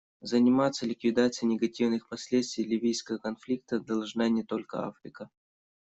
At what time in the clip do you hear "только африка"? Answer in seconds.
4.43-5.29